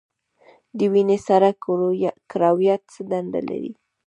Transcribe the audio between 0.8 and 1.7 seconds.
وینې سره